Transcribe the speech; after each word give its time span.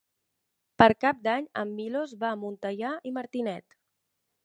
Per 0.81 0.87
Cap 1.05 1.19
d'Any 1.27 1.47
en 1.65 1.75
Milos 1.81 2.17
va 2.25 2.33
a 2.33 2.41
Montellà 2.47 2.97
i 3.11 3.17
Martinet. 3.19 3.83